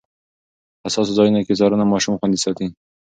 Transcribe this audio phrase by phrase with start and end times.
[0.85, 2.67] حساسو ځایونو کې څارنه ماشوم خوندي ساتي.